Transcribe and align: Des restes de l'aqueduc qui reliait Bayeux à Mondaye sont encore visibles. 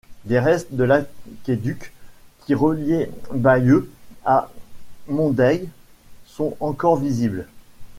Des 0.25 0.39
restes 0.39 0.73
de 0.73 0.83
l'aqueduc 0.83 1.93
qui 2.47 2.55
reliait 2.55 3.11
Bayeux 3.35 3.87
à 4.25 4.49
Mondaye 5.07 5.69
sont 6.25 6.57
encore 6.59 6.95
visibles. 6.97 7.45